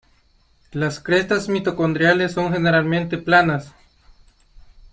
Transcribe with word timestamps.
Las 0.71 0.99
crestas 0.99 1.47
mitocondriales 1.47 2.31
son 2.31 2.51
generalmente 2.51 3.19
planas. 3.19 3.71